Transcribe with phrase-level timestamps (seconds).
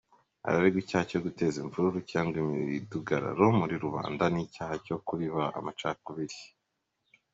[0.47, 6.39] Araregwa icyaha cyo guteza imvururu cyangwa imidugararo muri rubanda n’icyaha cyo kubiba amacakubiri.